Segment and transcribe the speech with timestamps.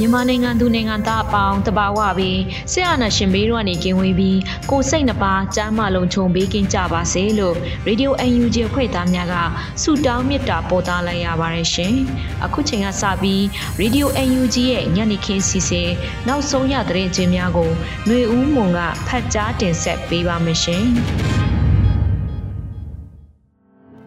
[0.00, 2.40] မြန်မာနိုင်ငံသူနိုင်ငံသားအပေါင်းတဘာဝပြီး
[2.72, 4.38] ဆရာနာရှင်ဘေးတို့ကနေကင်းဝေးပြီး
[4.70, 7.56] ကိုစိတ်နှပါကျမ်းမာလုံးခြုံပေးကင်းကြပါစေလို့
[7.88, 9.34] Radio UNG ဖွဲ့သားများက
[9.82, 11.94] ဆုတောင်းမေတ္တာပို့သလိုက်ရပါတယ်ရှင်။
[12.44, 13.40] အခုချိန်ကစပြီး
[13.80, 15.90] Radio UNG ရဲ့ညနေခင်းစီစဉ်
[16.28, 17.70] နောက်ဆုံးရသတင်းချင်းများကို
[18.06, 20.84] ຫນွေဦးမွန်ကဖတ်ကြားတင်ဆက်ပေးပါမယ်ရှင်။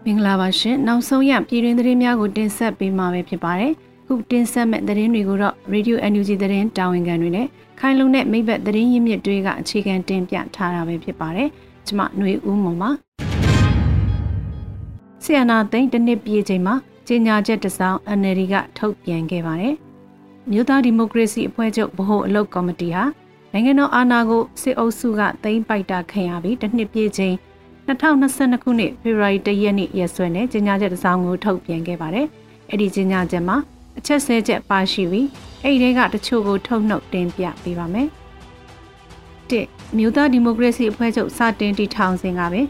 [0.06, 3.74] မင်္ဂလာပါရှင်နောက်ဆုံးရပြည်တွင်းသတင်းများကိုတင်ဆက်ပေးမှာပဲဖြစ်ပါတယ်
[4.12, 7.48] ခုတင်ဆက်မဲ့သတင်းတွေကိုတော့ Radio NUG သတင်းတာဝန်ခံတွေနဲ့
[7.80, 11.50] ခိုင်လုံတဲ့မိဘသတင်းရင်းမြစ်တွေကအခြေခံတင်ပြထားတာပဲဖြစ်ပါတယ်
[11.88, 12.90] ကျွန်မຫນွေဦးမုံပါ
[15.24, 16.76] ဆီယနာသိန်းတစ်နှစ်ပြည့်ချိန်မှာ
[17.08, 19.76] ကြေညာချက်တစ်စောင် NLD ကထုတ်ပြန်ခဲ့ပါတယ်
[20.52, 23.04] မြို့သားဒီမိုကရေစီအဖွဲ့ချုပ်ဗဟိုအလုပ်ကော်မတီဟာ
[23.54, 27.36] နိုင်ငံတော်အာဏာကိုစစ်အုပ်စုကသိမ်းပိုက်တာခံရပြီးတစ်နှစ်ပြည့်ချိန်
[27.88, 32.28] 2022ခုနှစ်ဖေဖော်ဝါရီလရက်နေ့ရက်စွဲနဲ့ကြေညာချက်တစ်စောင်ကိုထုတ်ပြန်ခဲ့ပါတယ်။
[32.70, 33.58] အဲ့ဒီကြေညာချက်မှာ
[33.98, 35.28] အချက်ဆဲချက်ပါရှိပြီး
[35.64, 38.10] အဲ့ဒီကတချို့ကိုထုတ်နှုတ်တင်ပြပေးပါမယ်။
[39.52, 39.62] ၁
[39.98, 42.62] မြို့သားဒီမိုကရေစီအဖွဲ့ချုပ်စတင်တည်ထောင်စဉ်ကပဲ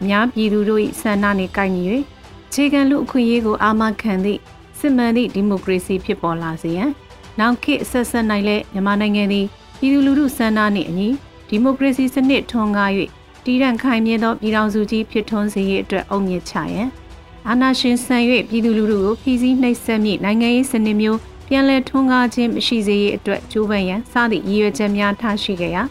[0.00, 1.82] အများပြည်သူတို့၏ဆန္ဒနှင့်ကိုက်ညီ၍
[2.52, 4.40] ခြေခံလူအခွင့်အရေးကိုအာမခံသည့်
[4.78, 6.90] စစ်မှန်သည့်ဒီမိုကရေစီဖြစ်ပေါ်လာစေရန်
[7.38, 9.46] နောက်ခေတ်ဆက်ဆက်နိုင်လဲမြန်မာနိုင်ငံသည်
[9.78, 11.08] ပြည်သူလူထုဆန္ဒနှင့်အညီ
[11.48, 12.90] ဒီမိုကရေစီစနစ်ထွန်းကား၍
[13.44, 16.88] တည်ရန်ခိုင်မြဲသောပြည်ထောင်စုကြီးဖြစ်ထွန်းစေရအတွက်အုံမြင့်ချရန်
[17.48, 21.18] အာဏာရှင်ဆန်၍ပြည်သူလူထုကိုဖီစည်းနှိပ်စက်မိနိုင်ငံရေးစနစ်မျိုး
[21.48, 25.82] ပြန်လည်ထွန်းကားခြင်းမရှိစေရေးအတွက်ကြိုးပမ်းရန်စသည့်ရည်ရွယ်ချက်များထားရှိခဲ့ရာ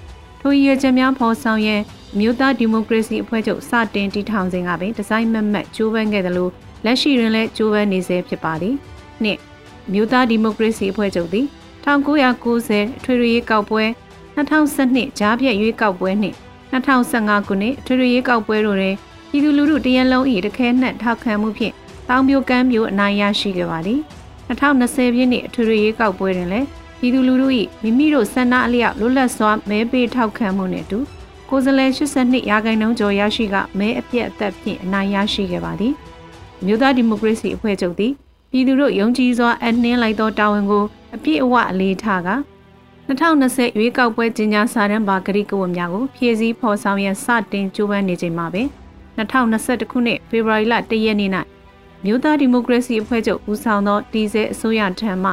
[0.42, 1.82] ထိုရည်ရွယ်ချက်များဖော်ဆောင်ရန်
[2.20, 6.50] မြို့သားဒီမိုကရေစီအဖွဲ့ချုပ်စတင်တည်ထောင်စဉ်ကပင်ဒီဇိုင်းမတ်မတ်ကြိုးပမ်းခဲ့သလို
[6.86, 8.76] လက်ရှိတွင်လည်းကြိုးပမ်းနေဆဲဖြစ်ပါသည်။
[9.24, 9.40] နှစ်
[9.94, 11.46] မြို့သားဒီမိုကရေစီအဖွဲ့ချုပ်သည်
[11.86, 13.84] 1990အထွေထွေရွေးကောက်ပွဲ
[14.36, 16.36] 2012ကြားဖြတ်ရွေးကောက်ပွဲနှင့်
[16.72, 18.96] 2015ခုနှစ်အထွေထွေရွေးကောက်ပွဲတို့တွင်
[19.30, 21.74] ပြည်သူလူထုတရန်လုံး၏တခဲနှက်ထောက်ခံမှုဖြင့်
[22.10, 24.00] တောင်ပြိုကမ်းပြိုအနိုင်ရရှိခဲ့ပါသည်
[24.48, 26.68] 2020ပြည့်နှစ်အထွေထွေရွေးကောက်ပွဲတွင်လည်း
[27.00, 27.48] ပြည်သူလူထု၏
[27.84, 31.00] မိမိတို့ဆန္ဒအလျောက်လွတ်လပ်စွာမဲပေးထောက်ခံမှုနှင့်အတူ
[31.50, 35.94] ကိုယ်စားလှယ်82ရာခိုင်နှုန်းကျော်ရရှိကမဲအပြည့်အသက်ဖြင့်အနိုင်ရရှိခဲ့ပါသည်
[36.66, 38.12] မြို့သားဒီမိုကရေစီအဖွဲ့ချုပ်သည်
[38.52, 40.84] ပြည်သူတို့ယုံကြည်စွာအနှင်းလိုက်သောတာဝန်ကို
[41.16, 42.30] အပြည့်အဝအလေးထားက
[43.08, 48.68] 2020ရွေးကောက်ပွဲကျင်းပစာတမ်းပါဂရိကဝတ်များကိုဖြည့်ဆည်းဖော်ဆောင်ရန်စတင်ကြိုးပမ်းနေချိန်မှာပင်
[49.20, 51.32] 2021ခုနှစ်ဖေဖော်ဝါရီလ1ရက်နေ့၌
[52.06, 55.32] မြို့သားဒီမိုကရေစီအဖွဲ့ချုပ်ဦးဆောင်သောဒီဇယ်အစိုးရထံမှ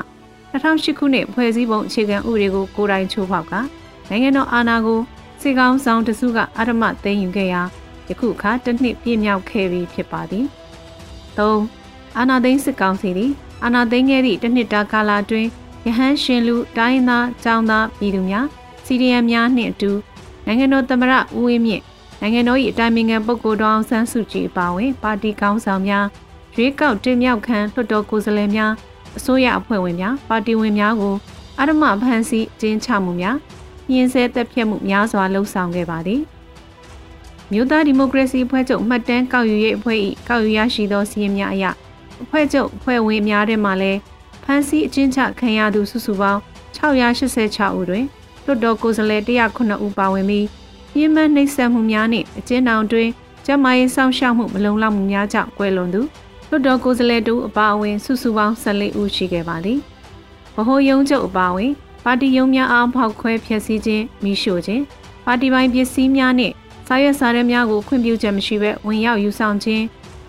[0.52, 3.52] 2008ခုနှစ်ဖွဲ့စည်းပုံအခြေခံဥပဒေကိုကိုယ်တိုင်ချိုးဖောက်က
[4.08, 5.00] နိုင်ငံတော်အာဏာကို
[5.40, 7.62] စေကောင်းဆောင်တစုကအဓမ္မသိမ်းယူခဲ့ရာ
[8.08, 10.46] ယခုအခါတစ်နှစ်ပြည့်မြောက်ခဲ့ပြီဖြစ်ပါသည်
[11.36, 11.40] ၃
[12.18, 13.32] အာဏာသိမ်းစစ်ကောင်စီသည်
[13.64, 15.48] အာဏာသိမ်းခဲ့သည့်တစ်နှစ်တာကာလအတွင်း
[15.86, 18.46] ရဟန်းရှင်လူတိုင်းသားចောင်းသားပြည်သူများ
[18.84, 19.90] စီရီယံများနှင့်အတူ
[20.46, 21.82] နိုင်ငံတော်သမ္မတဦးဝင်းမြင့်
[22.20, 26.06] နိုင်ငံတော်၏အတိုင်ပင်ခံပုဂ္ဂိုလ်တော်အောင်ဆန်းစုကြည်အပါအဝင်ပါတီကောင်းဆောင်များ
[26.54, 28.72] ရွေးကောက်တင်မြှောက်ခံလွှတ်တော်ကိုယ်စားလှယ်များ
[29.16, 31.14] အစိုးရအဖွဲ့ဝင်များပါတီဝင်များကို
[31.60, 33.36] အဓမ္မဖမ်းဆီးကျင်းချမှုများ
[33.90, 36.22] ညှင်းဆဲတပ်ဖြတ်မှုများစွာလှုံ့ဆော်ခဲ့ပါသည်
[37.52, 39.98] မြို့သားဒီမိုကရေစီအဖွဲ့ချုပ်မှတ်တမ်းကောက်ယူရေးအဖွဲ့၏
[40.28, 41.64] ကောက်ယူရရှိသောစီးရင်များအရ
[42.22, 43.98] အဖွဲ့ချုပ်အဖွဲ့ဝင်များထဲမှလည်း
[44.44, 46.40] ဖမ်းဆီးအကျဉ်းချခံရသူစုစုပေါင်း
[46.76, 48.04] 686ဦးတွင်
[48.44, 50.46] လွှတ်တော်ကိုယ်စားလှယ်109ဦးပါဝင်ပြီး
[50.96, 53.08] ညှဉ်းပန်းနှိပ်စက်မှုများနှင့်အကျဉ်းထောင်တွင်
[53.46, 56.00] ကျန်းမာရေးစောင့်ရှောက်မှုမလုံလောက်မှုများကြောင့်ကွယ်လွန်သူ
[56.48, 59.78] လွှတ်တော်ကိုယ်စားလှယ်တို့အပါအဝင်စုစုပေါင်း14ဦးရှိခဲ့ပါသည်။
[60.54, 61.72] ဗဟိုရုံးချုပ်အပါအဝင်
[62.04, 64.82] ပါတီရုံးများအားဖောက်ခွဲဖျက်ဆီးခြင်းမိရှို့ခြင်း
[65.24, 66.54] ပါတီပိုင်းပစ္စည်းများနှင့်
[66.86, 69.82] စာရွက်စာတမ်းများကိုခွင့်ပြုချက်မရှိဘဲဝင်ရောက်ယူဆောင်ခြင်း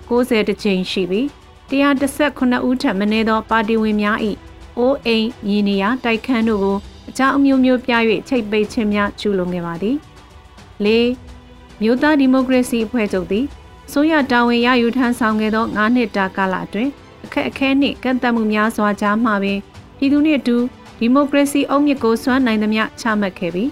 [0.10, 1.26] 90တကြိမ်ရှိပြီး
[1.70, 4.18] 119ဦးထပ်မင်းသောပါတီဝင်များ၏
[4.78, 6.78] အိုးအိမ်မြေနေရာတိုက်ခန်းတို့ကို
[7.10, 7.94] အကြောင်းအမျိုးမျိုးပြ၍
[8.28, 9.98] ချိတ်ပိတ်ခြင်းများကျူးလွန်ခဲ့ပါသည်။
[10.86, 10.88] ၄
[11.82, 13.46] မြို့သားဒီမိုကရေစီအဖွဲ့ချုပ်သည်
[13.92, 16.92] ဆိုရတာဝန်ရယူထမ်းဆောင်ခဲ့သော9နှစ်တာကာလအတွင်း
[17.26, 19.60] အခက်အခဲနှင့်ကန့်သတ်မှုများစွာကြားမှာပင်
[19.98, 20.58] ပြည်သူနှင့်အတူ
[21.00, 23.70] ဒီမိုကရေစီအုံမြစ်ကိုစွမ်းနိုင်သမျှချမှတ်ခဲ့ပြီး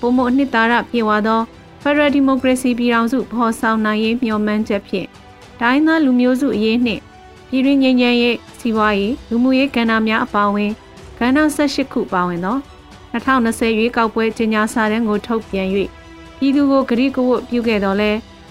[0.00, 1.40] ပုံမအနှစ်သာရပြေဝသော
[1.82, 5.08] ဖရယ်ဒီမိုကရေစီပြည်ထောင်စုဖော်ဆောင်နိုင်ရေးမျှော်မှန်းချက်ဖြင့်
[5.60, 7.02] တိုင်းသားလူမျိုးစုအရေးနှင့်
[7.48, 10.72] ပြည်တွင်းငြိမ်းချမ်းရေးစီးပွားရေးလူမှုရေးကဏ္ဍများအပါအဝင်
[11.18, 12.56] ကဏ္ဍ18ခုပါဝင်သော
[13.12, 15.68] 2020ရွေးကောက်ပွဲကြေညာစာတမ်းကိုထုတ်ပြန်၍
[16.38, 18.10] ပြည်သူကိုဂရိကဝတ်ပြုခဲ့တော်လဲ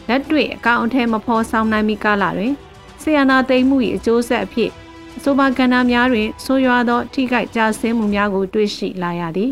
[0.09, 2.53] လက်တွေ့အကောင့်အထည်မဖော်ဆောင်နိုင်မီကာလတွင်
[3.01, 4.71] ဆီယနာသိမ့်မှု၏အကျိုးဆက်အဖြစ်
[5.18, 9.51] အဆိုပါကဏ္ဍများတွင်ဆိုးရွားသောထိခိုက်ကြဆင်းမှုများကိုတွေ့ရှိလာရသည်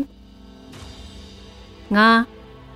[1.96, 2.08] ငါ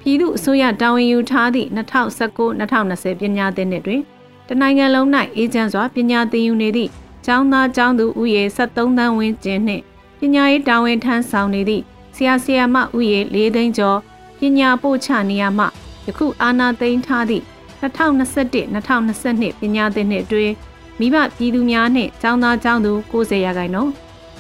[0.01, 4.03] ပြည်သူအစိုးရတာဝန်ယူထားသည့်2019-2020ပညာသင်နှစ်တွင်
[4.49, 6.91] တနိုင်ငံလုံး၌အေဂျင့်စွာပညာသင်ယူနေသည့်
[7.27, 9.83] ကျောင်းသားကျောင်းသူဦးရေ73သန်းဝန်းကျင်နှင့်
[10.19, 11.83] ပညာရေးတာဝန်ထမ်းဆောင်နေသည့်
[12.15, 13.99] ဆရာဆရာမဦးရေ၄သိန်းကျော်
[14.41, 15.65] ပညာပို့ချနေရမှ
[16.07, 17.45] ယခုအာနာသိန်းထားသည့်
[17.83, 20.55] 2021-2022ပညာသင်နှစ်အတွင်း
[21.01, 23.93] မိဘပြည်သူများနှင့်ကျောင်းသားကျောင်းသူ90ရာခိုင်နှုန်း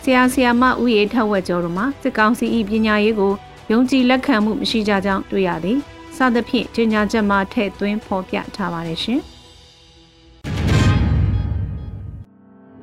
[0.02, 3.32] ဆရာဆရာမဦးရေထက်ဝက်ကျော်တို့မှာစစ်ကောင်စီ၏ပညာရေးကို
[3.70, 5.78] ယုံကြည်လက်ခံမှုမရှိကြကြောင်းတွေ့ရသည်
[6.16, 9.20] စသဖြင့်ကြေညာချက်မှာထည့်သွင်းဖော်ပြထားပါတယ်ရှင်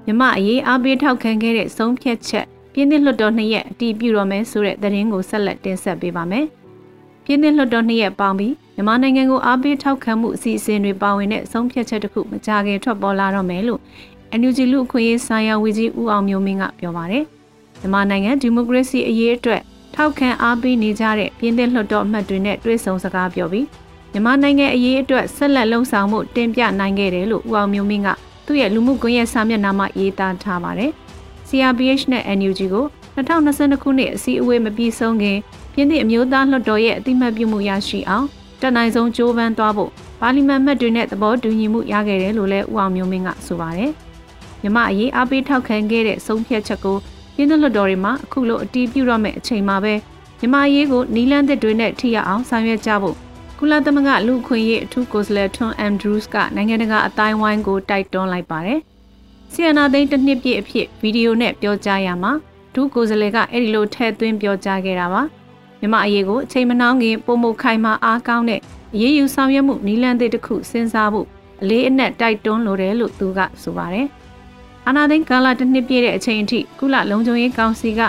[0.05, 6.45] မြမအရေးအားပေးထောက်ခံခဲ့တဲ့ဆုံးဖြတ်ချက်ပြင်းသစ်လွှတ်တော်နှစ်ရက်အတည်ပြုတော်မယ်ဆိုတဲ့သတင်းကိုဆက်လက်တင်ဆက်ပေးပါမယ်
[7.25, 13.79] ပြင်းသစ်လွှတ်တော်နှစ်ရက်ပေါင်းပြီးမြန်မာနိုင်ငံကိုအားပေးထောက်ခံမှုအစီအစဉ်တွေပါဝင်တဲ့ဆုံးဖြတ်ချက်တစ်ခုမကြခင်ထွက်ပေါ်လာတော့မယ်လို့
[14.39, 17.23] NUG လူအခွင့်အရေးဆိုင်ရာဝန်ကြီးဦးအောင်မျိုးမင်းကပြောပါတယ်
[17.79, 19.61] မြန်မာနိုင်ငံဒီမိုကရေစီအရေးအတွက်
[19.95, 23.65] ထောက်ခံအားပေးနေကြတဲ့ပြည်သစ်လွှတ်တော်အမတ်တွေနဲ့တွေ့ဆုံစကားပြောပြီး
[24.11, 28.09] မြန်မာနိုင်ငံအရေးအတွက်ဆက်လက်လှုံ့ဆော်မှုတင်ပြနိုင်ခဲ့တယ်လို့ဦးအောင်မျိုးမင်းက
[28.45, 30.91] သူ့ရဲ့လူမှုကွန်ရက်စာမျက်နှာမှာရေးသားထားပါတယ်။
[31.47, 32.85] CRPH နဲ့ NUG ကို
[33.15, 35.37] 2022ခုနှစ်အစည်းအဝေးမပြီးဆုံးခင်
[35.73, 38.25] ပြည်သစ်အမျိုးသားလွှတ်တော်ရဲ့အတိမတ်ပြုမှုရရှိအောင်
[38.61, 39.91] တက်နိုင်ဆုံးကြိုးပမ်းသွားဖို့
[40.21, 43.91] ပါလီမန်မှတ်တွေနဲ့သဘောတူညီမှုရခဲ့တယ်လို့လည်းဦးအောင်မျိုးမင်းကဆိုပါတယ်။
[44.61, 46.97] မြမအရေးအားပေးထောက်ခံခဲ့တဲ့ဆုံးဖြတ်ချက်ကို
[47.37, 49.93] ရင်းနှီးလွှတ်တော်တွေမှာအခုလိုအတီးပြုတော့မဲ့အချိန်မှာပဲ
[50.39, 53.15] မြမရေးကိုနီလန်းသစ်တွေနဲ့ထိရအောင်ဆောင်ရွက်ကြဖို့
[53.59, 58.79] ကုလသမဂ္ဂလူ့အခွင့်အရေးအထူးကိုယ်စားလှယ်ထွန်းအန်ဒရူးစ်ကနိုင်ငံတကာအတိုင်းဝိုင်းကိုတိုက်တွန်းလိုက်ပါတယ်။
[59.53, 62.31] ဆီယနာသိန်းတစ်နှစ်ပြည့်အဖြစ်ဗီဒီယိုနဲ့ပြောကြားရမှာ
[62.73, 65.23] ဒုကိုယ်စားလှယ်ကအဲ့ဒီလိုထည့်သွင်းပြောကြားခဲ့တာပါ။
[65.83, 68.61] မြမအရေးကိုအချိန်မနှောင်းခင်ပုံမခိုင်မာအားကောင်းတဲ့
[68.93, 71.27] အရေးယူဆောင်ရွက်မှုနီလန်းသစ်တစ်ခုစဉ်းစားဖို့
[71.61, 74.07] အလေးအနက်တိုက်တွန်းလိုတယ်လို့သူကဆိုပါတယ်။
[74.87, 78.01] အာနာသိန်းကာလတစ်နှစ်ပြည့်တဲ့အချိန်အထိကုလလုံခြုံရေးကောင်စီက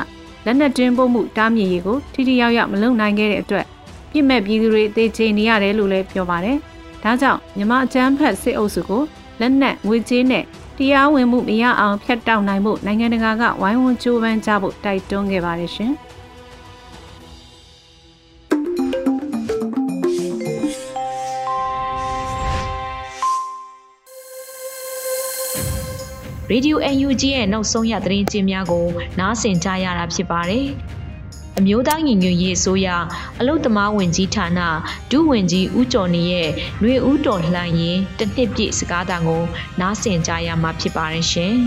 [0.44, 3.67] လက်နက်တွင်းပို့မှုတားမြစ်ရေးကိုထိထိရောက်ရောက်မလုပ်နိုင်ခဲ့တဲ့အတွက်
[4.11, 6.56] ပြစ်မဲ့ပြည်သူတွေအသေးချေနေရတယ်လို့လည်းပြောပါတယ်။
[7.03, 9.03] ဒါကြောင့်မြမအကြမ်းဖက်စစ်အုပ်စုကို
[9.41, 10.44] လက်နက်ငွေကြေးနဲ့
[10.79, 15.93] တရားဝင်မှုမရအောင်ဖျက်တောက်နိုင်ဖို့နိုင်ငံတကာကဝိုင်းဝန်းကြိုးပမ်းကြဖို့တိုက်တွန်းခဲ့ပါတယ်ရှင်။
[26.55, 28.87] Radio UNG ရဲ့နောက်ဆုံးရသတင်းကြေးများကို
[29.19, 30.67] နားဆင်ကြရတာဖြစ်ပါတယ်။
[31.59, 32.89] အမျိုးသားညီညွတ်ရေးအစိုးရ
[33.41, 34.61] အလုတ်သမားဝင်ကြီးဌာန
[35.11, 36.49] ဒုဝန်ကြီးဦးကျော်နေရဲ့
[36.81, 39.43] ຫນွေဦးတော်လှန်ရင်တစ်နှစ်ပြည့်စကားသံကို
[39.81, 41.55] နားဆင်ကြရမှာဖြစ်ပါတယ်ရှင်။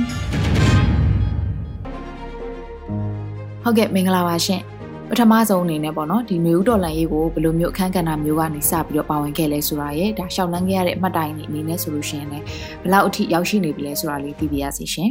[3.64, 4.64] ဟုတ်ကဲ့မင်္ဂလာပါရှင်။
[5.10, 12.46] ပထမဆုံးအနေနဲ့ပေါ့နော်ဒီမျိုးတော်လန်ရေးကိုဘယ်လိုမျိုးအခန်းကဏ္ဍမျိုးကနေစပြီးတော့ပါဝင်ခဲ့လဲဆိုတာရဲ့ဒါရှောက်လန်းခဲ့ရတဲ့အမှတ်တိုင်တွေအနေနဲ့ဆိုလို့ရှိရင်လည်း
[12.82, 15.10] ဘယ်လောက်အထိရောက်ရှိနေပြီလဲဆိုတာလေးသိပြရစီရှင်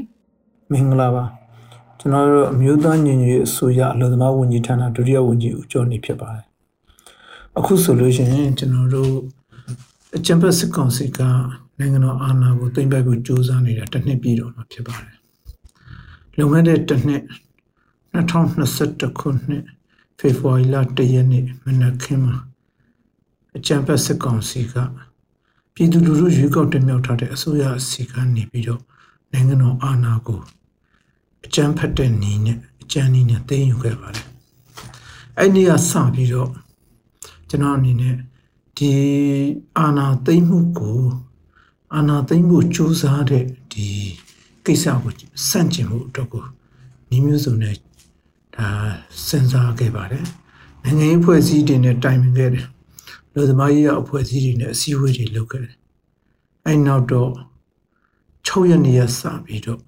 [0.71, 1.25] မင်္ဂလာပါ
[2.01, 6.45] ကျွန်တော်တို့အမျိုးသားညီညွတ်ရေးအစိုးရအလို့သမားဝန်ကြီးဌာနဒုတိယဝန်ကြီးဦးကျော်နေဖြစ်ပါတယ်
[7.59, 9.13] အခုဆိုလို့ရှိရင်ကျွန်တော်တို့
[10.17, 11.21] အကြံဖက်စစ်ကောင်စီက
[11.79, 15.17] နိုင်ငံတော်အာဏာကိုသိမ်းပိုက်ဖို့ကြိုးစားနေတာတစ်နှစ်ပြည့်တော့မှာဖြစ်ပါတယ်
[16.37, 17.23] လွန်ခဲ့တဲ့တစ်နှစ်
[18.15, 19.65] 2021ခုနှစ်
[20.19, 22.37] ဖေဖော်ဝါရီလ၁ရက်နေ့မနက်ခင်းမှာ
[23.57, 24.75] အကြံဖက်စစ်ကောင်စီက
[25.75, 28.83] ပြည်သူလူထုရွေးကောက်တင်မြှောက်ထားတဲ့အစိုးရအစီကနေပြီးတော့
[29.33, 30.41] နိုင်ငံတော်အာဏာကို
[31.45, 34.27] အကြံဖက်တဲ့နေနဲ့အကြံနည်းနဲ့သိမ်းယူခဲ့ပါတယ်။
[35.39, 36.51] အဲ့ဒီကစပြီးတော့
[37.49, 38.15] ကျွန်တော်အနေနဲ့
[38.79, 38.93] ဒီ
[39.79, 41.01] အာဏာသိမ်းမှုကို
[41.95, 43.89] အာဏာသိမ်းမှုစ조사တဲ့ဒီ
[44.65, 45.13] ကိစ္စကို
[45.49, 46.45] စန့်ကျင်မှုအတွက်ကို
[47.11, 47.75] ညီမျိုးစုံနဲ့
[48.59, 48.69] ဒါ
[49.27, 50.27] စဉ်းစားခဲ့ပါတယ်
[50.83, 52.67] နိုင်ငံရေးဖွဲ့စည်းတွေနဲ့တိုင်ပင်ခဲ့တယ်
[53.35, 55.75] လူသမားရေးအဖွဲ့အစည်းတွေနဲ့အစည်းအဝေးတွေလုပ်ခဲ့တယ်
[56.65, 57.31] အဲ့နောက်တော့
[58.47, 59.81] 6ရက်နေ့ရစပြီးတော့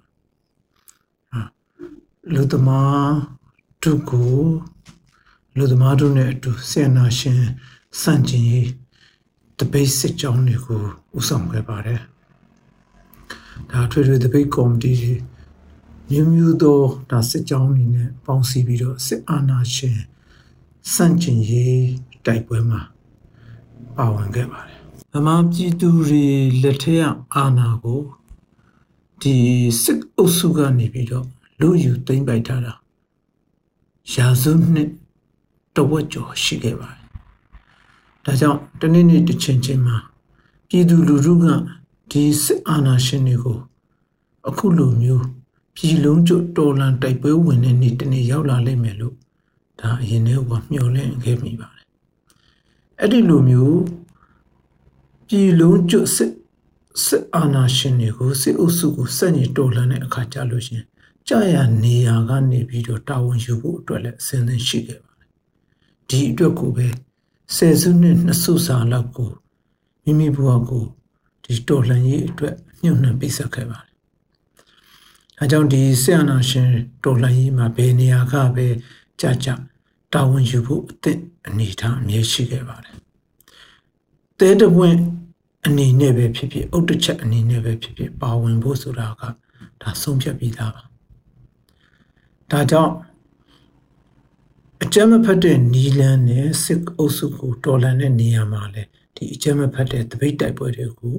[2.35, 3.13] လူသမား
[3.83, 4.39] တို့ကို
[5.57, 7.43] လူသမားတို့နဲ့အတူစေနာရှင်
[8.01, 8.69] စန့်ကျင်ရေး
[9.59, 10.83] တပိတ်စစ်ကြောင်းတွေကို
[11.19, 12.01] ဥဆောင်ခဲ့ပါတယ်
[13.71, 14.93] ဒါထွေထွေတပိတ်ကော်မတီ
[16.11, 16.79] တွေမျိုးမျိုးသော
[17.11, 19.99] ဒါစစ်ကြောင်းအနေနဲ့ပေါင်းစည်းပြီးတော့စစ်အာဏာရှင်
[20.93, 21.85] စန့်ကျင်ရေး
[22.27, 22.81] တိုက်ပွဲမှာ
[23.97, 24.79] ပါဝင်ခဲ့ပါတယ်။
[25.13, 26.25] ဗမာပြည်သူတွေ
[26.63, 28.01] လက်ထက်အာဏာကို
[29.23, 29.37] ဒီ
[29.83, 31.27] စစ်အုပ်စုကနေပြီးတော့
[31.61, 32.73] လူယူသိမ့်ပိုက်ထားတာ
[34.13, 34.91] ရာစုနှစ်
[35.77, 37.07] တဝက်ကျော်ရှိခဲ့ပါတယ်။
[38.25, 39.97] ဒါကြောင့်တနေ့နေ့တစ်ချိန်ချင်းမှာ
[40.69, 41.45] ပြည်သူလူထုက
[42.11, 43.59] ဒီစစ်အာဏာရှင်တွေကို
[44.49, 45.27] အခုလိုမျိုး
[45.81, 49.15] ပြည်လုံးကျွတ်တော်လန်တိုက်ပွဲဝင်တဲ့နေ့တနေ့ရောက်လာလိမ့်မယ်လို့
[49.81, 51.87] ဒါအရင်ကမျှော်လင့်ခဲ့မိပါတယ်။
[53.01, 53.81] အဲ့ဒီလိုမျိုး
[55.29, 56.33] ပြည်လုံးကျွတ်စစ်
[57.05, 60.83] စစ်အာဏာရှင်တွေကိုစစ်အုပ်စုကိုစက်ညစ်တော်လှန်တဲ့အခါကြလို့ရှင်
[61.29, 65.29] ကြာရနေရာကနေပြီးတော့တာဝန်ယူဖို့အတွက်လည်းအစဉ်သင်ရှိခဲ့ပါတယ်။
[66.09, 66.87] ဒီအတွက်ကိုပဲ
[67.57, 69.31] ဆယ်စုနှစ်နှစ်စုစာလောက်ကို
[70.05, 70.85] မိမိဘဝကို
[71.45, 73.88] ဒီတော်လှန်ရေးအတွက်ညှို့နှံပေးဆက်ခဲ့ပါတယ်။
[75.41, 76.71] အဲကြောင့်ဒီစစ်အာဏာရှင်
[77.05, 78.67] တော်လှန်ရေးမှာဘယ်နေရာကပဲ
[79.21, 79.55] ကြာကြာ
[80.13, 82.97] တာဝန်ယူဖို့အသင့်အနေထားအမြဲရှိခဲ့ပါတယ်။
[84.39, 84.97] တဲတပွင့်
[85.67, 89.23] အနေနဲ့ပဲဖြစ်ဖြစ်အုတ်တစ်ချက်အနေနဲ့ပဲဖြစ်ဖြစ်ပါဝင်ဖို့ဆိုတာက
[89.83, 90.83] ဒါဆုံးဖြတ်ပြီးသားပါ
[92.51, 92.93] ဒါကြောင့်
[94.83, 98.83] အကြမ်းမဖက်တဲ့နီလန်းနဲ့စစ်အုပ်စုကိုတော်လှန်တဲ့နေရာမှာလေ
[99.17, 101.17] ဒီအကြမ်းမဖက်တဲ့တပိတ်တိုက်ပွဲတွေကို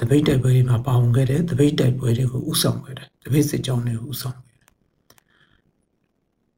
[0.00, 4.68] တပိတ်တိုက်ပွဲတွေမှာပါဝင်ခဲ့တဲ့တပိတ်တိုက်ပွဲတွေကိုဥဆောင်ခဲ့တယ် တပိတ်စစ်ကြောင်းတွေကိုဥဆောင်ခဲ့တယ်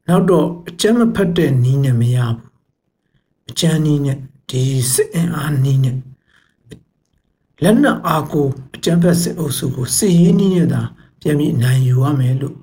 [0.07, 2.39] နောက်တော့အကြမ်းမဖက်တဲ့နီးနဲ့မရဘူး
[3.49, 4.17] အကြမ်းနီးနဲ့
[4.49, 5.95] ဒီစစ်အင်အားနီးနဲ့
[7.63, 10.81] လက်နက်အားကိုအကြမ်းဖက်စစ်အုပ်စုကိုစစ်ရေးနည်းနဲ့သာ
[11.21, 12.55] ပြန်ပြီးနိုင်ယူရမယ်လို့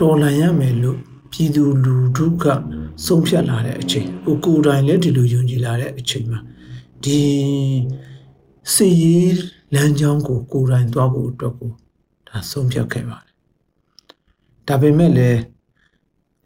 [0.00, 0.98] တော်လှန်ရမယ်လို့
[1.30, 2.44] ပြည်သူလူထုက
[3.04, 6.40] ဆုံးဖြတ်လာတဲ့အချိန်ကိုကိုယ်တိုင်လည်းဒီလိုယုံကြည်လာတဲ့အချိန်မှာ
[7.04, 7.20] ဒီ
[8.74, 9.36] စစ်ရေး
[9.74, 11.70] လမ်းကြောင်းကိုကိုယ်တိုင်သွားဖို့အတွက်ကို
[12.28, 13.23] ဒါဆုံးဖြတ်ခဲ့ပါတယ်
[14.68, 15.40] ဒါပေမဲ့လည်း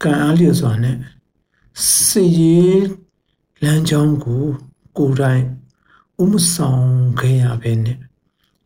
[0.03, 0.95] ကံအားလျော်စွာနဲ့
[2.07, 2.81] စစ်ရေး
[3.63, 4.43] လမ်းကြောင်းကို
[4.97, 5.43] ကိုယ်တိုင်
[6.21, 6.87] ဥမဆောင်
[7.19, 7.97] ခဲ့ရပဲနဲ့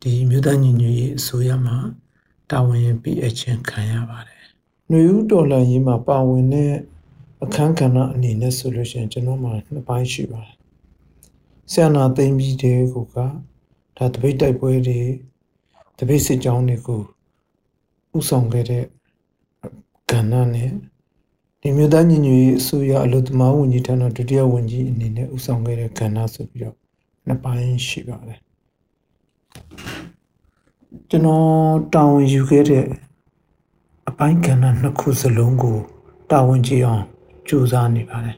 [0.02, 1.78] ဒီမြို့သားညီညွတ်ရေးအစိုးရမှာ
[2.50, 4.44] တာဝန်ပေးအပ်ခြင်းခံရပါတယ်။
[4.90, 6.72] နှွေဦးတော်လှန်ရေးမှာပါဝင်တဲ့
[7.44, 10.58] အခန်းကဏ္ဍအနေနဲ့ဆိုလို့ရှိရင်ကျွန်တော်မှာနှစ်ပိုင်းရှိပါတယ်။
[11.72, 13.18] ဆရာနာသိမ့်ပြီးတဲ့ကိုက
[13.98, 15.00] ဒါတပိတ်တိုက်ပွဲတွေ
[15.98, 17.02] တပိတ်စစ်ကြောင်းတွေကို
[18.18, 18.86] ဥဆောင်ခဲ့တဲ့
[20.12, 20.70] ကဏ္ဍနဲ့
[21.62, 26.76] ဒီမြို့သားညီညွတ်ရေးအစိုးရအလို့သမားဝန်ကြီးဌာနဒုတိယဝန်ကြီးအနေနဲ့ဥဆောင်ခဲ့တဲ့ကဏ္ဍဆိုပြီးတော့
[27.28, 28.40] နှစ်ပိုင်းရှိပါတယ်
[31.10, 31.46] ကျွန်တော်
[31.94, 32.86] တာဝန်ယူခဲ့တဲ့
[34.10, 35.78] အပိုင်းကဏ္ဍနှစ်ခုစလုံးကို
[36.32, 37.04] တာဝန်ကြည့်အောင်
[37.48, 38.38] ကြိုးစားနေပါတယ်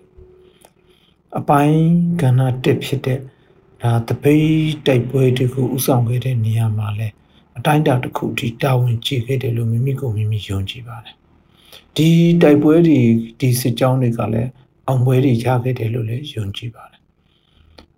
[1.37, 1.79] အပိုင်း
[2.21, 3.19] ကဏ္ဍတစ်ဖြစ်တဲ့
[3.81, 4.49] ဒါတပိတ်
[4.85, 7.07] တိုက်ပွဲတွေကိုဥဆောင်ခဲ့တဲ့နေရာမှာလဲ
[7.57, 11.15] အတိုင်းတာတစ်ခုဒီတာဝန်ကြည့်ခဲ့တယ်လို့မိမိကိုမိမိယုံကြည်ပါတယ်
[11.95, 12.09] ဒီ
[12.41, 12.99] တိုက်ပွဲတွေ
[13.39, 14.49] ဒီစစ်ကြောင်းတွေကလည်း
[14.87, 17.01] အောင်ပွဲတွေရခဲ့တယ်လို့လည်းယုံကြည်ပါတယ်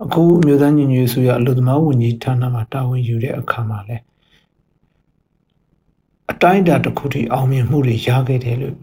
[0.04, 3.98] အခုအမျိုးသားညီညွတ်ရေးဆိုရအလို့သမားဝန်ကြီးဌာနမှာတာဝန်ယူတဲ့အခါမှာလဲ
[6.32, 8.76] အတိုင်းအတာတစ်ခုထိအောင်မြင်မှုတွေရခဲ့တယ်လို့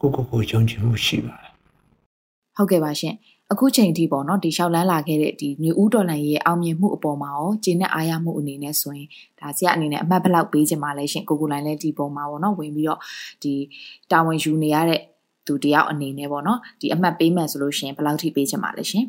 [0.00, 1.52] ကိုကိုကိုယုံကြည်မှုရှိပါတယ်
[2.56, 3.14] ဟုတ်ကဲ့ပါရှင်
[3.52, 9.08] အခုချိန်ထိပေါ့နော်ဒီလျှောက်လန်းလာခဲ့တဲ့ဒီ new ဦးဒေါ်လာရဲ့အောင်မြင်မှုအပေါ်မှာရောဂျင်းနဲ့အားရမှုအနေနဲ့ဆိုရင်
[9.40, 13.00] ဒါဆရာအနေနဲ့အမှတ်ဘလောက်ပေးချင်ပါလဲရှင်ကိုကိုလိုင်းလည်းဒီပုံမှာပေါ့နော်ဝင်ပြီးတော့
[13.42, 13.54] ဒီ
[14.10, 15.00] တာဝန်ယူနေရတဲ့
[15.46, 19.04] သူတယောက်အနေနဲ့ပေါ့နော်ဒီအမှတ်ပေးမှန်ဆိုလို့ရှင်ဘယ်လောက်ထိပေးချင်ပါလဲရှင်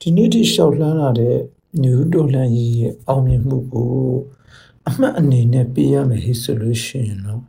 [0.00, 1.36] ဒီနေ့ထိရှောက်လှမ်းလာတဲ့
[1.82, 3.92] new ဒေါ်လာရဲ့အောင်မြင်မှုကို
[4.88, 7.42] အမှတ်အနေနဲ့ပေးရမယ်ဟိဆိုလို့ရှိရင်တော့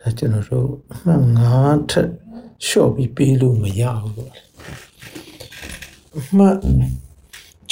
[0.00, 1.22] ဒါကျွန်တော်တို့အမှတ်
[1.56, 2.08] 9ထက်
[2.66, 4.32] လျှော့ပြီးပေးလို့မရဘူးပေါ့
[4.91, 4.91] အ
[6.36, 6.56] မှတ်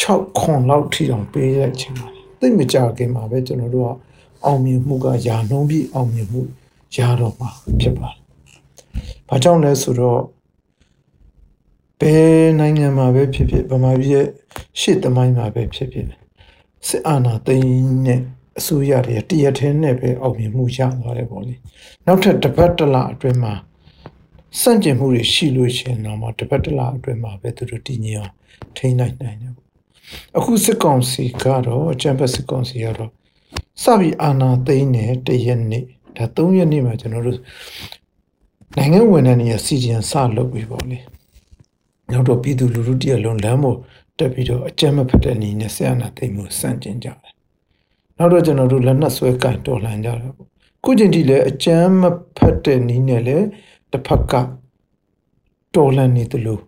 [0.00, 3.90] 6ခွန်လောက်ထိအောင်ပေးရချင်ပါတယ်သိမကြခင်မှာပဲကျွန်တော်တို့က
[4.44, 6.40] အောင်မြင်မှုကယာနှုံးပြီးအောင်မြင်မှု
[6.96, 8.18] ရတော့မှာဖြစ်ပါတယ်။
[9.28, 10.20] ဘာကြောင့်လဲဆိုတော့
[12.00, 14.26] ဘယ်နိုင်ငံမှာပဲဖြစ်ဖြစ်ဗမာပြည်ရဲ့
[14.80, 16.06] ရှေ့သမိုင်းမှာပဲဖြစ်ဖြစ်
[16.88, 18.20] စစ်အာဏာသိမ်းတဲ့
[18.58, 21.54] အစိုးရတွေတရက်ထဲနဲ့ပဲအောင်မြင်မှုရသွားတယ်ပေါ့လေ
[22.06, 23.54] နောက်ထပ်တစ်ပတ်တစ်လအတွင်းမှာ
[24.58, 28.34] စန့်ကျင်မှုတွေရှိလို့ရှိရင်တော့မှတစ်ပတ်တစ်လအတွင်းမှာပဲသူတို့တည်ငြိမ်အောင်
[28.76, 29.66] ထိန်းနိုင်နိုင်တယ်ပေါ့
[30.38, 33.10] အခုစစ်ကောင်စီကတော့အကြံဖက်စစ်ကောင်စီကတော့
[33.82, 35.84] စပြီးအာဏာသိမ်းတဲ့တရက်နေ့
[36.16, 37.38] ဒါ3ရက်နေ့မှာကျွန်တော်တို့
[38.76, 40.98] နိုင်ငံဝန်ထမ်းတွေရစီဂျန်စလုပ်ပြီးပေါ့လေ
[42.10, 43.78] နောက်တော့ပြည်သူလူထုတရလုံးလမ်းပေါ်
[44.18, 47.34] တက်ပြီးတော့အကြမ်းမဖက်တဲ့အနေနဲ့ဆရာနာသိမ်းမှုစန့်ကျင်ကြတယ်
[48.18, 50.48] နောက်တော့ကျွန်တော်တို့လက်နက်ဆွဲကင်တော်လှန်ကြတယ်ပေါ့
[50.84, 52.02] ခုချိန်ထိလည်းအကြမ်းမ
[52.36, 53.46] ဖက်တဲ့နည်းနဲ့လည်း
[53.92, 54.34] တစ်ဖက်က
[55.74, 56.58] တော်လှန်နေသလို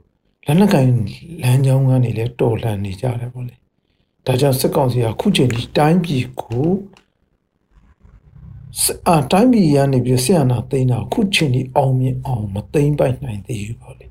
[0.47, 0.87] လက်နက်ကင်
[1.43, 3.57] လမ်းကြောင်းကနေလည်းတော်လှန်နေကြတယ်ပေါ့လေ
[4.27, 6.69] ဒါကြောင့်စစ်ကောင်စီကခုချိန်ထိတိုင်းပြည်ကို
[9.09, 14.07] အာတိုင်းပြည်ရနေပြီးဆရာနာသိမ်းတာခုချိန်ထိအောင်မြင်အောင်မသိမ်းပိုက်နိုင်သေးဘူးပေါ့လေ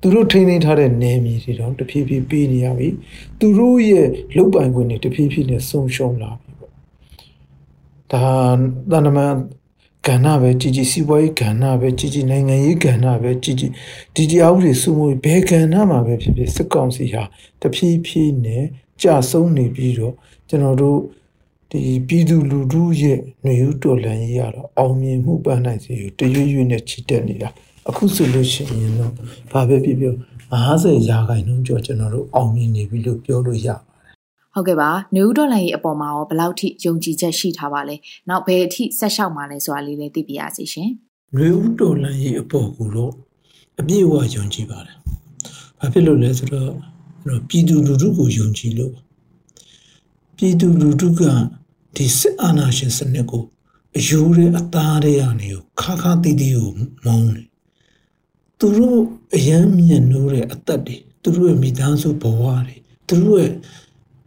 [0.00, 2.88] သူတို့ထိန်းသိမ်းထားတဲ့နယ်မြေတွေတော့တဖြည်းဖြည်းပေးနေရပြီ
[3.38, 6.72] သူတို့ရဲ့လုတ်ပိုင်ခွင့်တွေတဖြည်းဖြည်းနဲ့ဆုံးရှုံးလာပြီပေါ့
[8.12, 8.26] ဒါ
[8.92, 9.18] တဏ္ဍမ
[10.06, 13.70] ကဏ္ဍပဲကြည်ကြည်စီးပွားရေးကဏ္ဍပဲကြည်ကြည်နိုင်ငံရေးကဏ္ဍပဲကြည်ကြည်
[14.14, 17.22] ဒီဒီအောက်တွေစုမှုဘယ်ကဏ္ဍမှာပဲဖြစ်ဖြစ်စစ်ကောင်စီဟာ
[17.60, 18.64] တဖြည်းဖြည်းနဲ့
[19.02, 20.14] ကြာဆုံးနေပြီးတော့
[20.48, 20.98] ကျွန်တော်တို့
[21.70, 27.48] ဒီပြည်သူလူထုရဲ့ຫນွေဦးတော်လှန်ရေးရတော့အောင်မြင်မှုပန်းနိုင်စီကိုတရွေ့ရွေ့နဲ့ချီတက်နေတာ
[27.88, 29.12] အခုဆိုလို့ရှိရင်တော့
[29.52, 30.14] ဘာပဲဖြစ်ဖြစ်
[30.64, 33.93] 50ရာခိုင်နှုန်းကျော်ကျွန်တော်တို့အောင်မြင်နေပြီလို့ပြောလို့ရပါတယ်
[34.54, 37.96] ဟုတ်ကဲ့ပါနေဦးဒေါ်လာရေးအပေါ်မှာရောဘယ်လောက်ထိယုံကြည်ချက်ရှိထားပါလဲ
[38.28, 40.90] နောက်ဘယ်အထိဆက်လျှောက်မှာလဲဆိုတာလေးလည်းသိပြရစီရှင်
[41.34, 43.12] နှွေဦးတော်လှန်ရေးအပေါ်ကိုတော့
[43.80, 44.96] အပြည့်အဝယုံကြည်ပါတယ်
[45.78, 46.70] ဘာဖြစ်လို့လဲဆိုတော့
[47.48, 48.94] ပြည်သူလူထုကိုယုံကြည်လို့
[50.36, 51.22] ပြည်သူလူထုက
[51.96, 53.44] ဒီစစ်အာဏာရှင်စနစ်ကို
[53.96, 56.70] အယူတဲ့အသားတွေကနေကိုခါခါတီးတီးကို
[57.04, 57.48] မုန်းတယ်
[58.58, 59.00] သူတို့
[59.34, 62.76] အယမ်းမြင့်နိုးတဲ့အသက်တွေသူတို့ရဲ့မိသားစုဘဝတွေ
[63.08, 63.52] သူတို့ရဲ့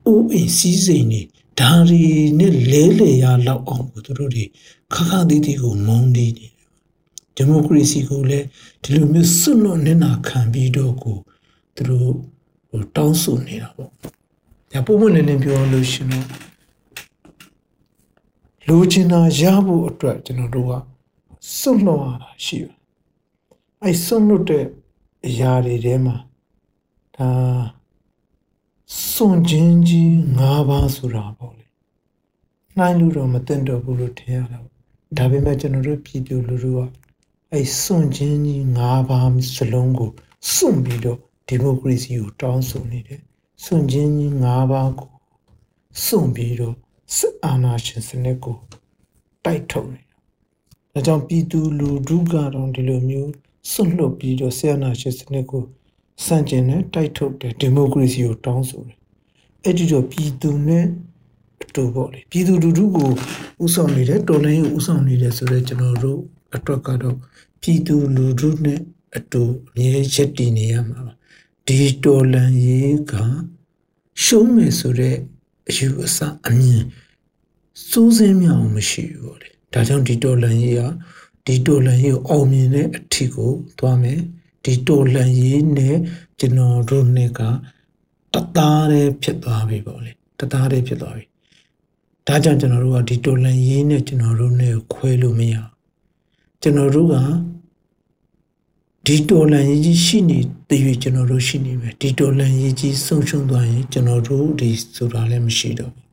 [0.07, 1.21] အိုးအိမ်စည်းစိမ်တွေ
[1.59, 2.03] ဒါရီ
[2.39, 4.45] နဲ့လဲလေရလောက်အောင်ကိုသူတို့တွေ
[4.93, 6.51] ခါခါတီးတီးကိုမုန်းနေတယ်
[7.35, 8.45] ဒီမိုကရေစီကိုလည်း
[8.83, 11.17] ဒီလိုမျိုးစွန့်လွတ်နေတာခံပြီးတော့ကို
[11.75, 12.11] သူတို့
[12.69, 13.91] ဟိုတောင်းဆိုနေတာပေါ့
[14.71, 16.25] ဒါပုံမှန်လည်းပြောလို့ရှင်တော့
[18.67, 20.73] လိုချင်တာရဖို့အတွက်ကျွန်တော်တို့က
[21.57, 22.73] စွန့်လွတ်ရတာရှိတယ်
[23.83, 24.65] အဲစွန့်လွတ်တဲ့
[25.27, 26.15] အရာတွေထဲမှာ
[27.15, 27.29] ဒါ
[29.11, 31.65] စွန့်ခြင်းကြီး၅ပါးဆိုတာပေါ့လေ
[32.77, 34.59] နှိုင်းလို့တော့မသိတော့ဘူးလို့ထင်ရတာ
[35.17, 36.79] ဒါပေမဲ့ကျွန်တော်တို့ပြည်သူလူထုက
[37.53, 40.11] အဲစွန့်ခြင်းကြီး၅ပါးစလုံးကို
[40.53, 43.21] စွန့်ပြီးတော့ဒီမိုကရေစီကိုတောင်းဆိုနေတယ်
[43.63, 45.09] စွန့်ခြင်းကြီး၅ပါးကို
[46.05, 46.75] စွန့်ပြီးတော့
[47.15, 48.57] စစ်အာဏာရှင်စနစ်ကို
[49.45, 50.17] တိုက်ထုတ်နေတာ။
[50.93, 53.31] ဒါကြောင့်ပြည်သူလူထုကတော့ဒီလိုမျိုး
[53.71, 55.63] စွန့်လွတ်ပြီးတော့ဆရာနာရှင်စနစ်ကို
[56.25, 58.97] စန့်ကျင်တဲ့တိုက်ထုတ်တဲ့ဒီမိုကရေစီကိုတောင်းဆိုတယ်။
[59.63, 60.85] အဲ့ဒီတော့ပြည်သူနဲ့
[61.63, 63.09] အတူပေါ့လေပြည်သူလူထုကို
[63.63, 66.19] ဥဆောင်နေတဲ့တော်လိုင်းကိုဥဆောင်နေတယ်ဆိုတော့ကျွန်တော်တို့
[66.55, 67.15] အတွက်ကတော့
[67.61, 68.79] ပြည်သူလူထုနဲ့
[69.17, 71.13] အတူအမြဲရက်တည်နေရမှာပါ
[71.67, 73.13] ဒီတော်လန်ရေးက
[74.23, 75.15] ရှုံးမယ်ဆိုတဲ့
[75.69, 76.83] အယူအဆအမြင်
[77.89, 80.81] စိုးစင်းမြောင်မရှိဘူးပေါ့လေဒါကြောင့်ဒီတော်လန်ရေးက
[81.45, 84.21] ဒီတော်လန်ရေးကိုအောင်မြင်တဲ့အထီကိုသွားမယ်
[84.67, 85.97] ဒီတော်လန်ရေးနဲ့
[86.39, 87.41] ကျွန်တော်တို့နှစ်က
[88.33, 91.25] တသားတည်းဖြစ်သွားပြီပေါ့လေတသားတည်းဖြစ်သွားပြီ
[92.27, 95.55] ဒါကြောင့်ကျွန်တော်တို့ကဒီတော်လန်ရေးနဲ့ကျွန်တော်တို့နဲ့ခွဲလို့မရ
[96.61, 97.15] ကျွန်တော်တို့က
[99.05, 106.05] ဒီတော်လန်ရေးကြီးရှိနေတည်၍ကျွန်တော်တို့ရှိနေမယ်ဒီတော်လန်ရေးကြီးဆုံးရှုံးသွားရင်ကျွန်တော်တို့ဒီဆိုတာလည်းမရှိတော့ဘူး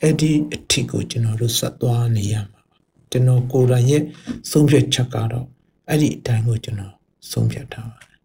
[0.00, 2.78] အဲ့ဒီအထစ်ကိုကျွန်တော်တို့ဆက်သွားနေရမှာပါ
[3.10, 4.02] ကျွန်တော်ကိုယ်တိုင်ရဲ့
[4.50, 5.46] ဆုံးဖြတ်ချက်ကတော့
[5.88, 6.97] အဲ့ဒီအတိုင်းကိုကျွန်တော်
[7.30, 8.16] ဆုံးဖြတ်ထားပါတယ်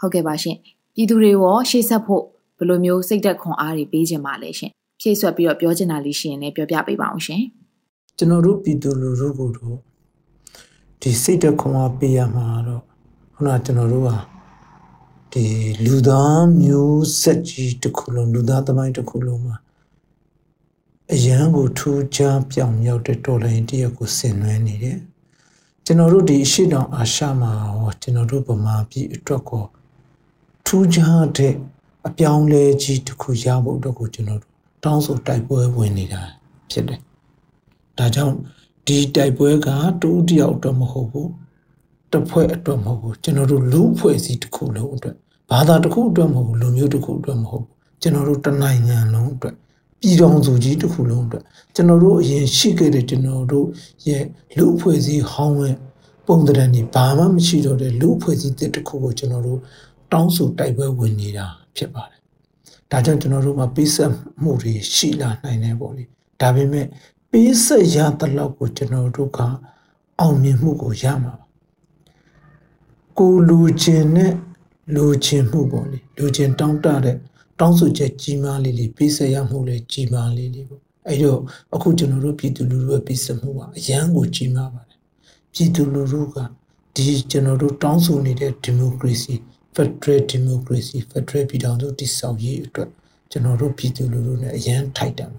[0.00, 0.56] ဟုတ်ကဲ့ပါရှင်
[0.94, 2.24] ပြည်သူတွေရောရှေ့ဆက်ဖို့
[2.58, 7.42] ဘယ်လိုမျိုးစိတ်သက်ခွန်အားတွေပေးခြင်းပါလဲရှင်ဖြည့်ဆွက်ပြီးတော့ပြောချင်တာလေးရှိရင်လည်းပြောပြပေးပါအောင်ရှင်
[8.16, 9.76] ကျွန်တော်တို့ပြည်သူလူထုကိုတော့
[11.00, 12.82] ဒီစိတ်သက်ခွန်အားပေးရမှာတော့
[13.34, 14.16] ခုနကျွန်တော်တို့ဟာ
[15.32, 15.44] ဒီ
[15.84, 19.56] လူသားမျိုးဆက်ကြီးတစ်ခုလုံးလူသားသမိုင်းတစ်ခုလုံးမှာ
[21.12, 24.98] အရန်ကိုထူးခြားပြောင်မြောက်တဲ့တော်လိုင်းတရက်ကိုဆင်နွှဲနေတယ်
[25.84, 29.64] ကျွန်တော်တို့ဒီအရှိတောင်အာရှမှာရောကျွန်တော်တို့ဗမာပြည်အတွက်ကို
[30.66, 31.54] ထူးခြားတဲ့
[32.06, 34.52] အပြောင်းလဲကြီးတစ်ခုရဖို့အတွက်ကိုကျွန်တော်တို့
[34.84, 36.22] တောင်းဆိုတိုက်ပွဲဝင်နေတာ
[36.70, 37.00] ဖြစ်တယ်
[37.98, 38.34] ဒါကြောင့်
[38.86, 39.68] ဒီတိုက်ပွဲက
[40.02, 41.30] တူးတယောက်အတွက်မဟုတ်ဘူး
[42.12, 45.16] တစ်ဖွဲ့အတွက်မဟုတ်ဘူးကျွန်တော်တို့လူဖွဲ့စည်းတစ်ခုလုံးအတွက်
[45.50, 49.56] ဘာသာတစ်ခုအတွက်မဟုတ်ဘူးလူမျိုးတစ်ခုအတွက်မဟုတ်ဘူးကျွန်တော်တို့တနိုင်ငံလုံးအတွက်
[50.00, 53.66] ပြည်တော်စုကြီးတစ်ခုလုံးအတွက်ကျွန်တော်တို့အရင်ရှိခဲ့တဲ့ကျွန်တော်တို့
[54.08, 54.24] ရဲ့
[54.56, 55.76] လူဖွဲ့စည်းဟောင်းရဲ့
[56.26, 59.60] ပုံသဏ္ဍာန်นี่ဘာမှမရှိတော့တဲ့လူဖွဲ့စည်းတစ်ခုကိုကျွန်တော်တို့
[60.12, 62.20] တောင်းဆိုတိုက်ပွဲဝင်နေတာဖြစ်ပါတယ်
[62.90, 64.10] ဒါကြောင့်ကျွန်တော်တို့မှာပေးဆက်
[64.42, 66.04] မှုတွေရှိလာနိုင်တယ်ပေါ့လေ
[66.40, 66.86] ဒါပေမဲ့
[67.30, 69.38] ပေးဆက်ရတဲ့လောက်ကိုကျွန်တော်တို့က
[70.20, 71.46] အောင်မြင်မှုကိုရမှာပါ
[73.18, 74.32] ကိုလူချင်းနဲ့
[74.94, 77.16] လူချင်းမှုပေါ့လေလူချင်းတောင်းတတဲ့
[77.60, 81.40] တောင်းဆိုချက်ကြီးမားလေးလေးပေးဆက်ရမှုလေးကြီးမားလေးလေးပေါ့အဲ့တော့
[81.74, 84.98] အခုကျွန်တော်တို့ပြည်သူလူထုရဲ့ပေးဆက်မှုကအရန်ကိုကြီးမားပါတယ်
[85.54, 86.36] ပြည်သူလူထုက
[86.96, 89.34] ဒီကျွန်တော်တို့တောင်းဆိုနေတဲ့ဒီမိုကရေစီ
[89.74, 92.90] Federal Democracy Federal ပြည်ထောင်စုတည်ဆောက်ရေးအတွက်
[93.30, 95.32] ကျွန်တော်တို့ပြည်သူလူထုနဲ့အရန်ထိုက်တန်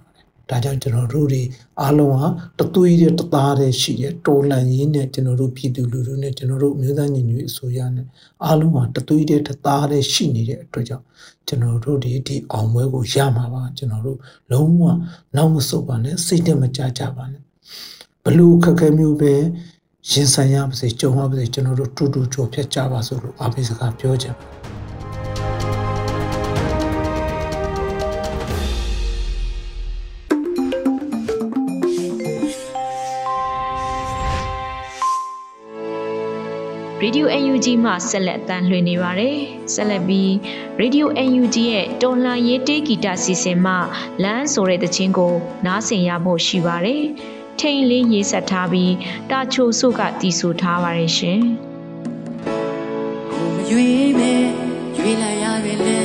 [0.51, 1.41] ဒါကြောင့်ကျွန်တော်တို့တွေ
[1.81, 2.25] အားလုံးဟာ
[2.59, 8.07] တသွေးတဲ့တသားတဲ့ရှိတဲ့တော်လန်ရင်းနဲ့ကျွန်တော်တို့ပြည်သူလူထုနဲ့ကျွန်တော်တို့မျိုးသားညီညွတ်အစိုးရနဲ့
[8.45, 11.05] အားလုံးဟာတသွေးတဲ့တသားတဲ့ရှိနေတဲ့အတွက်ကြောင့်
[11.47, 14.17] ကျွန်တော်တို့ဒီဒီအောင်ပွဲကိုရမှာပါကျွန်တော်တို့
[14.51, 14.83] လုံးဝ
[15.35, 17.43] နောက်မဆုတ်ပါနဲ့စိတ်တက်မကြကြပါနဲ့
[18.25, 19.33] ဘလို့ခက်ခဲမျိုးပဲ
[20.11, 24.60] ရင်ဆိုင်ရပါစေကြုံရပါစေကျွန်တော်တို့တူတူကြော်ဖြတ်ကြပါစို့လို့အားပေးစကားပြောချင်ပါတယ်
[37.05, 39.37] Radio UNG မှဆက်လက်တမ်းလွှင့်နေပါတယ်။
[39.73, 40.29] ဆက်လက်ပြီး
[40.81, 43.73] Radio UNG ရဲ့တော်လှန်ရေးတေးဂီတစီစဉ်မှ
[44.23, 45.33] လမ်းဆိုတဲ့တခြင်းကို
[45.65, 47.03] နားဆင်ရဖို့ရှိပါတယ်။
[47.59, 48.93] ထိန်လေးရေးဆက်ထားပြီး
[49.31, 51.41] တာချိုစုကတီးဆိုထားပါတယ်ရှင်။
[53.33, 54.43] ကိုမရွေးမဲ့
[54.97, 56.01] ရွေးလိုက်ရတယ်လေ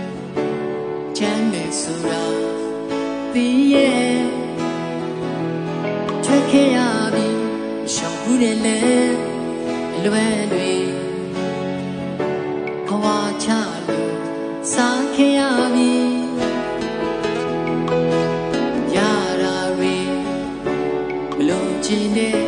[1.16, 2.22] ။ချမ်းမဲ့ဆိုတာ
[3.34, 4.16] သိရဲ့
[6.24, 6.78] ထွက်ခဲ့ရ
[7.14, 7.26] ပြီ
[7.94, 8.83] ရှောင်ဘူးတယ်လေ
[10.04, 10.72] လွယ်တွေ
[12.86, 13.06] ဘဝ
[13.44, 13.48] ချ
[13.88, 14.16] လို့
[14.72, 15.40] စားခဲ့ရ
[15.74, 15.92] ပြီ
[18.96, 18.98] ရ
[19.42, 19.96] တာတွေ
[21.36, 22.43] မလုံးချင်တဲ့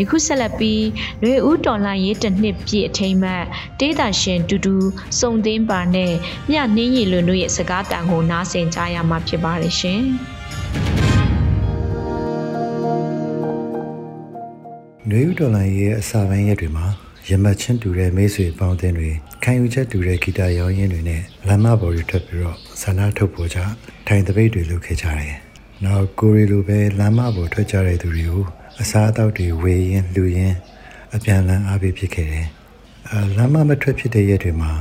[0.00, 0.84] ယခုဆက်လက်ပြီး
[1.22, 3.44] ရွေဦးတော်လှန်ရေးတစ်နှစ်ပြည့်အထိမ်းအမှတ်
[3.80, 4.76] တေးတာရှင်တူတူ
[5.20, 6.12] စုံသင်းပါနဲ့
[6.50, 10.02] မြနှင်းရည်လွန်တို့ရဲ့စကားတန်ကိုနားဆင်ကြရမှာဖြစ်ပါတယ်ရှင်။
[15.14, 16.86] ရွေဦးတော်လှန်ရေးရဲ့အစာပိုင်းရက်တွေမှာ
[17.30, 19.10] ရမတ်ချင်းတူတဲ့မိတ်ဆွေပေါင်းတင်တွေ
[19.42, 23.58] ခံယူချက်တူတဲ့ဂီတရောင်းရင်းတွေနဲ့လမ်းမပေါ်တွေထွက်ပြီးတော့ဆန္ဒထုတ်ပေါ်ကြ
[24.06, 25.36] ထိုင်တပိတ်တွေလုပ်ခဲ့ကြတယ်။
[25.84, 28.42] နောက်ကိုရီလိုပဲလမ်းမပေါ်ထွက်ကြတဲ့သူတွေကို
[28.80, 30.54] အစားအသောက်တွေဝေရင်လှူရင်
[31.14, 32.46] အပြန်လန်းအားပေးဖြစ်ခဲ့တယ်။
[33.10, 34.72] အလမ်းမမထွက်ဖြစ်တဲ့ရက်တွေမှာ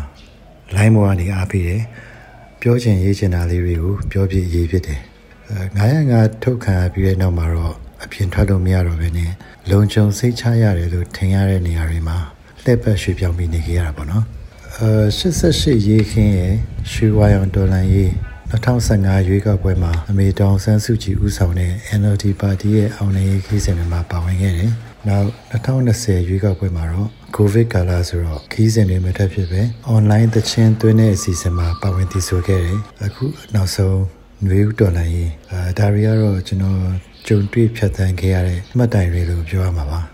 [0.76, 1.82] လိုင်းမောကနေအားပေးတယ်။
[2.62, 5.00] ပြောချင်ရေးချင်တာလေးတွေကိုပြောပြရေးဖြစ်တယ်။
[5.50, 9.32] အဲ905ထုတ်ခံပြီးတဲ့နောက်မှာတော့ အပြင်ထွက်လို့မရတော့ဘဲနဲ့
[9.70, 12.18] လုံခြုံစိတ်ချရတယ်လို့ထင်ရတဲ့နေရာတွေမှာ
[12.63, 14.24] လှည့်ပတ်ရွှေ့ပြောင်းပြီးနေခဲ့ရတာပေါ့နော်။
[14.78, 14.89] အဲ
[15.20, 16.56] 88ရေးခင်းရဲ့
[16.92, 18.10] ရွှေဝါရောင်ဒေါ်လာရေး
[18.52, 24.72] 2015ရွေးကောက်ပွဲမှာအမေတောင်ဆန်းစုကြည်ဦးဆောင်တဲ့ NLD ပါတီရဲ့အောင်နိုင်ရေးခီးစဉ်တွေမှာပါဝင်ခဲ့တယ်။
[25.08, 29.62] နောက်2020ရွေးကောက်ပွဲမှာတော့ကိုဗစ်ကာလဆိုတော့ခီးစဉ်တွေမထက်ဖြစ်ပဲ
[29.96, 33.98] online သချင်းသွင်းတဲ့အစီအစဉ်မှာပါဝင်တည်ဆိုခဲ့တယ်။အခုနောက်ဆုံး
[34.44, 36.80] ຫນွေဦးတော်လှန်ရေးအဲဒါတွေကတော့ကျွန်တော်
[37.28, 40.02] ကြုံတွေ့ဖြတ်သန်းခဲ့ရတဲ့မှတ်တိုင်တွေလို့ပြောရမှာပါ။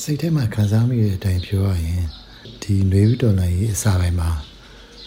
[0.00, 2.04] စိတ်ထဲမှာခံစားမိတဲ့အတိုင်းပြောရရင်
[2.62, 4.30] ဒီຫນွေဦးတော်လှန်ရေးအစာပိုင်းမှာ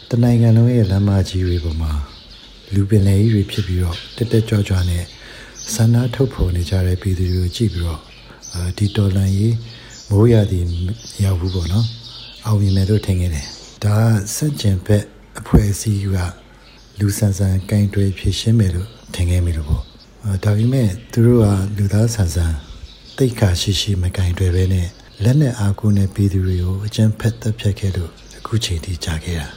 [0.09, 1.93] တနိုင်ငံလုံးရဲ့လမ်းမကြီးတွေပေါ်မှာ
[2.73, 5.03] လူပင်လယ်ကြီးတွေဖြစ်ပြီးတော့တက်တက်ကြွကြွနဲ့
[5.73, 7.99] ဆန္ဒထုတ်ဖော်နေကြတဲ့ပြည်သူတွေကိုကြည့်ပြီးတော့
[8.77, 9.55] ဒီတော်လန်ရေး
[10.09, 10.65] မိုးရသည်
[11.23, 11.85] ရောက်ဘူးပေါ့နော်
[12.45, 13.47] အောင်မြင်မယ်လို့ထင်ခဲ့တယ်
[13.83, 15.03] ဒါကစက်ကျင်ဘက်
[15.39, 16.17] အဖွဲ့အစည်းက
[16.99, 19.86] လူဆန်ဆန်ကင်တွေဖြည့်ရှင်းမယ်လို့ထင်ခဲ့မိလို့ပေါ့
[20.43, 21.45] ဒါပေမဲ့သူတို့က
[21.77, 22.53] လူသားဆန်ဆန်
[23.17, 24.87] တိတ်ခါရှိရှိမကင်တွေပဲနဲ့
[25.23, 29.47] လက်နဲ့အာကိုနဲ့ပြည်သူတွေကိုအကျဉ်းဖက်သက်ဖြတ်ခဲ့လို့အခုချိန်ထိကြာခဲ့တာ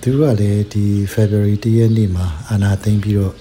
[0.00, 3.34] သူတို့ကလည်းဒီ February 1ရက်နေ့မှာအာဏာသိမ်းပြီးတော့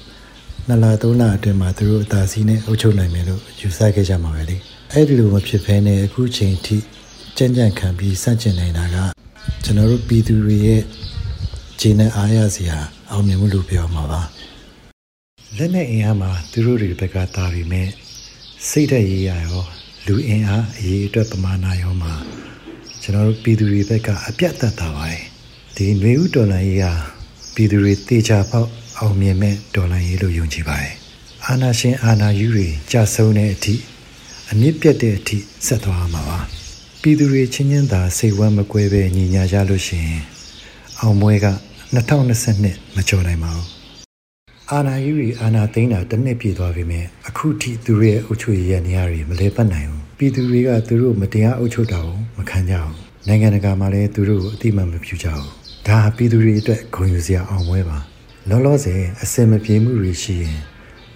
[0.67, 4.57] နှစ်လသုံးလအတွင်းမှာသူတို့အသာစီးနဲ့အုပ်ချုပ်နိုင်မယ်လို့ယူဆခဲ့ကြမှာပဲလေ
[4.91, 6.77] အဲ့ဒီလိုမဖြစ်ဘဲနဲ့အခုချိန်ထိ
[7.37, 8.97] ကြံ့ကြံ့ခံပြီးစန့်ကျင်နေတာက
[9.63, 10.81] ကျွန်တော်တို့ပြည်သူတွေရဲ့
[11.79, 12.77] ခြေနဲ့အားရစရာ
[13.11, 14.21] အောင်မြင်မှုလို့ပြောမှာပါ
[15.57, 17.87] လက်နဲ့အင်အားမှာသူတို့တွေဘက်ကတာပြီးမဲ့
[18.69, 19.63] စိတ်ဓာတ်ရေးရရော
[20.05, 22.13] လူအင်အားအရေးအတွက်ပမာဏရောမှာ
[23.01, 25.23] ကျွန်တော်တို့ပြည်သူတွေဘက်ကအပြတ်သက်သာပါတယ်
[25.75, 26.93] ဒီຫນွေဥဒေါ်လာရေးဟာ
[27.53, 30.93] ပြည်သူတွေတေချာပေါက်အောင်မြင်မဲ့ဒေါ်လာရေးလို့ယုံကြည်ပါတယ်
[31.45, 33.75] အာနာရှင်အာနာယူတွေကြာဆုံးတဲ့အထိ
[34.51, 36.39] အမြင့်ပြတ်တဲ့အထိဆက်သွားမှာပါ
[37.01, 40.23] ပြည်သူတွေချင်းချင်းသာစိတ်ဝမ်းမကွဲပဲညီညာကြလို့ရှိရင်
[40.99, 41.47] အောင်မွဲက
[41.95, 43.80] 2022မကျော်နိုင်ပါဘူး
[44.73, 52.95] အာနာယူရီအာနာသိန်းတာတစ်နှစ်ပြည့်သွားပြီမြဲအခုထိသူတို့ရဲ့အုပ်ချုပ်ရေးရနေရာတွေမလဲပတ်နိုင်ဘူးပြည်သူတွေကသူတို့မတရားအုပ်ချုပ်တာကိုမခံကြဘူး
[53.27, 55.49] နိုင်ငံတကာမှာလည်းသူတို့ကိုအတိမတ်မပြုကြဘူး
[55.87, 57.97] ဒါပြည်သူတွေအတွက်ဂုဏ်ယူစရာအောင်ပွဲပါ
[58.49, 60.57] လောလောဆယ်အစင်မပြေမှုတွေရှိရင်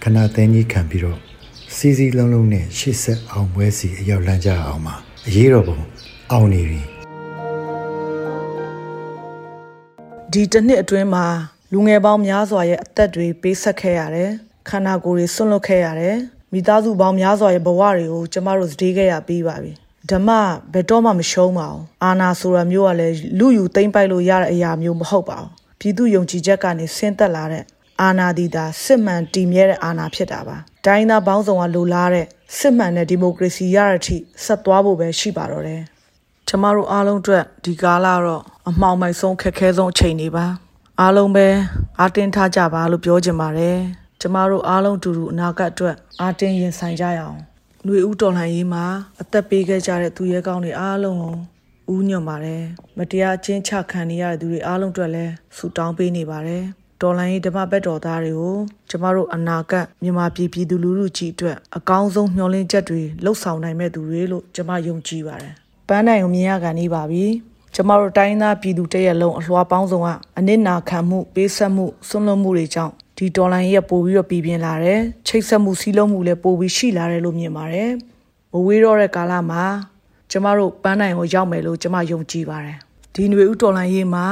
[0.03, 1.19] ခဏသိန်းကြီးခံပြီးတော့
[1.75, 4.95] စီစီလုံးလုံးနဲ့ရှေ့ဆက်အောင်ပွဲစီအရောက်လန်းကြအောင်ပါ
[5.27, 5.77] အရေးတော်ပုံ
[6.31, 6.81] အောင်နေပြီ
[10.31, 11.25] ဒီတစ်နှစ်အတွင်းမှာ
[11.71, 14.31] လူငယ်ပေါင်းများစွာရဲ့အသက်တွေပေးဆက်ခဲ့ရတယ်
[14.69, 16.17] ခန္ဓာကိုယ်တွေဆွန့်လွတ်ခဲ့ရတယ်
[16.53, 19.71] မိသားစုပေါင်းများစွာရဲ့ဘဝတွေကိုကျမတို့စတေးခဲ့ရပြီးပါပြီ
[20.11, 20.29] ဓမ္မ
[20.73, 25.49] ဘယ်တော့မှမရှုံးပါဘူးအာနာဆိုတာမျိုးကလည်းလူယူသိမ့်ပိုက်လို့ရတဲ့အရာမျိုးမဟုတ်ပါဘူး
[25.79, 27.63] ပြည်သူယုံကြည်ချက်ကနေဆင်းသက်လာတဲ့
[28.01, 32.25] အာနာဒီတာစစ်မှန်တည်မြဲတဲ့အာနာဖြစ်တာပါတိုင်းသားပေါင်းစုံကလိုလားတဲ့
[32.57, 35.81] စစ်မှန်တဲ့ဒီမိုကရေစီရတဲ့အထိဆက်သွားဖို့ပဲရှိပါတော့တယ်
[36.47, 40.45] ကျမတို့အားလုံးအတွက်ဒီကာလတော့အမှောင်မိုက်ဆုံးခက်ခဲဆုံးအချိန်တွေပါ
[41.01, 41.47] အားလုံးပဲ
[41.99, 43.77] အားတင်းထားကြပါလို့ပြောချင်ပါတယ်
[44.21, 47.39] ကျမတို့အားလုံးတူတူအနာဂတ်အတွက်အားတင်းရင်ဆိုင်ကြရအောင်
[47.83, 48.85] ຫນွေဦးတော်လှန်ရေးမှာ
[49.21, 51.35] အသက်ပေးခဲ့ကြတဲ့သူရဲကောင်းတွေအားလုံးကို
[51.93, 52.63] ဦးညွတ်ပါတယ်
[52.97, 56.63] မတရားအချင်းချခံနေရတဲ့သူတွေအားလုံးအတွက်လည်းဆူတောင်းပေးနေပါတယ်
[57.01, 58.57] တော်လိုင်းဓမ္မဘက်တော်သားတွေကို
[58.89, 65.53] ကျမတို့အနာဂတ်မြန်မာပြည်ပြည်သူလူထုကြီးအတွက်အကောင်းဆုံးမျှော်လင့်ချက်တွေလှုပ်ဆောင်နိုင်မဲ့သူတွေလို့ကျမယုံကြည်ပါတယ်။
[65.87, 67.25] ပန်းနိုင်ကိုမြင်ရကန်နေပါပြီ။
[67.77, 70.07] ကျမတို့တိုင်းသားပြည်သူတရက်လုံးအလွှာပေါင်းစုံက
[70.37, 77.91] အနစ်နာခံမှုပေးဆက်မှုဆွန့်လွတ်မှုတွေကြောင့်ဒီဒေါ်လာရဲ့ပို့ပြီးတော့ပြည်ပြင်းလာတယ်။ချိတ်ဆက်မှုစီးလုံးမှုလည်းပို့ပြီးရှိလာတယ်လို့မြင်ပါတယ်။
[78.51, 79.63] မဝေးတော့တဲ့ကာလမှာ
[80.31, 82.77] ကျမတို့ပန်းနိုင်ကိုရောက်မယ်လို့ကျမယုံကြည်ပါတယ်။
[83.15, 84.25] ဒီຫນွေဦးဒေါ်လာရေးမှာ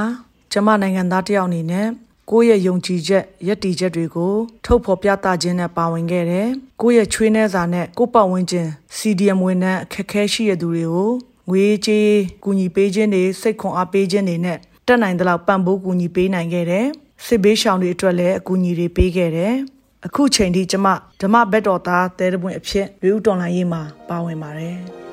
[0.51, 1.87] ကျမနိုင်ငံသားတယောက်အနေနဲ့
[2.31, 4.33] ကိုယ့်ရဲ့ယုံကြည်ချက်ယက်တီချက်တွေကို
[4.65, 6.47] ထုတ်ဖော်ပြသခြင်းနဲ့ပါဝင်ခဲ့တယ်။
[6.81, 11.11] ကိုယ့်ရဲ့ချွေးနှဲစာနဲ့ကိုယ့်ပတ်ဝန်းကျင် CDM ဝန်ထမ်းအခက်အခဲရှိတဲ့သူတွေကို
[11.49, 12.09] ငွေကြေး
[12.43, 16.85] ကူညီပေးခြင်းတွေစိတ်ခွန်အားပေးခြင်းတွေနဲ့တက်နိုင်တဲ့လောက်ပံ့ပိုးကူညီပေးနိုင်ခဲ့တယ်။
[17.25, 19.53] စစ်ဘေးရှောင်တွေအတွက်လည်းအကူအညီတွေပေးခဲ့တယ်။
[20.05, 20.87] အခုချိန်ထိကျမ
[21.21, 24.77] ဓမ္မဘက်တော်သားတဲတပွင့်အဖြစ်လူဦးတော်လိုင်းရေးမှာပါဝင်ပါတယ်။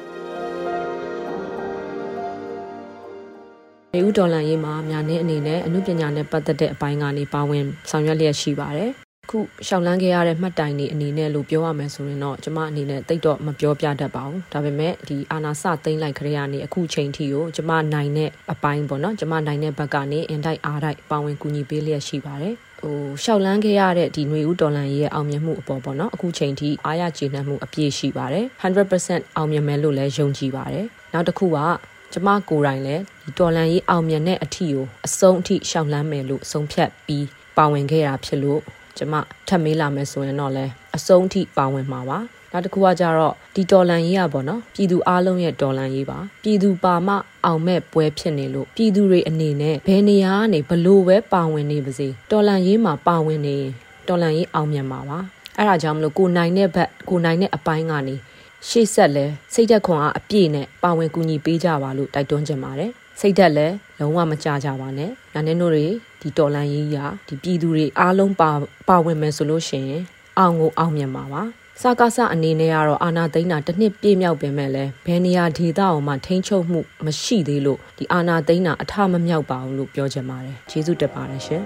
[3.94, 8.92] နေဦးဒေါ်လာရေးမှာများနေအနေနဲ့အမှုပညာနဲ့ပတ်သက်တဲ့အပိုင်းကနေပါဝင်ဆောင်ရွက်လျက်ရှိပါတယ်။
[9.30, 28.44] ခုရှောက်လန်းခဲ့ရတဲ့မှတ်တိုင်တွေအနေနဲ့လို့ပြောရမယ်ဆိုရင်တော့ကျမအနေနဲ့တိတ်တော့မပြောပြတတ်ပါဘူး။ဒါပေမဲ့ဒီအာနာစသိမ့်လိုက်ခရရနေအခုချိန်ထိကိုကျမနိုင်တဲ့အပိုင်းပေါ့နော်။ကျမနိုင်တဲ့ဘက်ကနေအင်တိုက်အားတိုက်ပါဝင်ကူညီပေးလျက်ရှိပါတယ်။ဟိုရှောက်လန်းခဲ့ရတဲ့ဒီຫນွေဦးဒေါ်လာရဲ့အောင်မြင်မှုအပေါ်ပေါ့နော်အခုချိန်ထိအားရကျေနပ်မှုအပြည့်ရှိပါတယ်
[28.90, 31.58] 100%အောင်မြင်မယ်လို့လည်းယုံကြည်ပါတယ်နောက်တစ်ခုက
[32.12, 38.60] ကျမကိုယ်တိုင်လည်းဒီတော်လန်ရေးအောင်မြင်တဲ့အထီကိုအဆုံးအထိရှောင်လန်းမယ်လို့ဆုံးဖြတ်ပြီးပါဝင်ခဲ့တာဖြစ်လို့
[38.98, 39.14] ကျမ
[39.48, 42.18] ထပ်မေးလာမယ်ဆိုရင်တော့လည်းအဆုံးအထိပါဝင်မှာပါ
[42.52, 47.08] နောက်တစ်ခုကကြတော့ဒီတော်လန်ရေးอ่ะပေါ့နော်ပြည်သူအားလုံးရဲ့တော်လန်ရေးပါပြည်သူပါမ
[47.44, 53.56] အောင်မဲ့ပွဲဖြစ်နေလို့ပြည်သူတွေအနေနဲ့ဘယ်နေရာကနေဘလို့ပဲပါဝင်နေပါစေတော်လန်ရေးမှာပါဝင်နေ
[54.08, 55.18] တော်လန်ရေးအောင်မြင်မှာပါ
[55.56, 58.14] အဲ့ဒါကြောင့်မလို့ကိုနိုင်တဲ့ဘက်ကိုနိုင်တဲ့အပိုင်းကနေ
[58.68, 65.86] ရှေ့ဆက်လဲစိတ်သက်ခွန်အားအပြည့်နဲ့ပါဝင်ကူညီပေးကြပါလို့တိုက်တွန်းချင်ပါတယ် စိတ်သက်လည်းလုံးဝမကြကြပါနဲ့နာနေတို့တွေ
[66.20, 68.50] ဒီတော်လန်ရေးရာဒီပြည်သူတွေအားလုံးပါ
[68.88, 70.02] ပါဝင်မယ်ဆိုလို့ရှိရင်
[70.38, 71.42] အောင်ကိုအောင်မြင်ပါပါ
[71.82, 81.62] စကားစအနေနဲ့ကတော့အာနာသိန်းတာတစ်နှစ်ပြည့်မြောက်ပင်မဲ့လဲဘယ်နေရာဒေသအောင်မှထိန်းချုပ်မှုမရှိသေးလို့ဒီအာနာသိန်းတာအထမမြောက်ပါဘူးလို့ပြောချင်ပါတယ်ကျေးဇူးတင်ပါတယ်ရှင်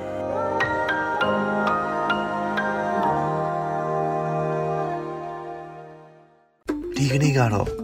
[6.96, 7.83] ဒီကနေ့ကတော့